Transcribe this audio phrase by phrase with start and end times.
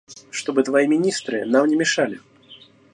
[0.31, 2.19] Чтобы твои министры нам не мешали.